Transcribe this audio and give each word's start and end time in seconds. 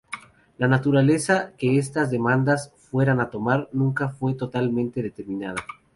La 0.57 0.67
naturaleza 0.67 1.51
que 1.59 1.77
estas 1.77 2.09
demandas 2.09 2.73
fueran 2.89 3.19
a 3.19 3.29
tomar 3.29 3.69
nunca 3.71 4.09
fue 4.09 4.33
totalmente 4.33 5.03
determinada. 5.03 5.63